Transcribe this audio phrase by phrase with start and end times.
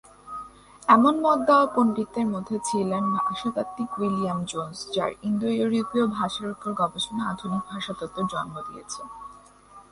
[0.87, 7.63] এমন মত দেওয়া পণ্ডিতদের মধ্যে ছিলেন ভাষাতাত্ত্বিক উইলিয়াম জোনস যার ইন্দো-ইউরোপীয় ভাষার উপর গবেষণা আধুনিক
[7.71, 9.01] ভাষাতত্ত্বের জন্ম দিয়েছে।